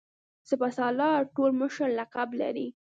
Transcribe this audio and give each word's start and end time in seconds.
سپه 0.49 0.69
سالار 0.77 1.19
ټول 1.35 1.51
مشر 1.61 1.87
لقب 1.99 2.29
لري. 2.41 2.67